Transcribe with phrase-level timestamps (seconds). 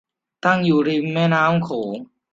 [0.45, 1.95] ตั้งอยู่ริมแม่น้ำโขง